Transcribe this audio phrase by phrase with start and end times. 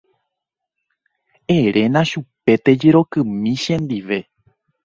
[1.61, 4.17] Eréna chupe tojerokymi chendive.